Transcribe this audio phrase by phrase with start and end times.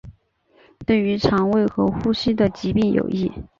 [0.83, 3.31] 对于胃肠和呼吸的疾病有益。